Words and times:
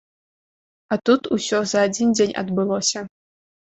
А 0.95 0.97
тут 1.09 1.29
усё 1.37 1.59
за 1.73 1.79
адзін 1.89 2.17
дзень 2.21 2.37
адбылося. 2.43 2.99